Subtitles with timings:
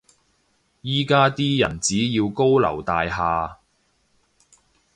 [0.81, 3.57] 依家啲人只要高樓大廈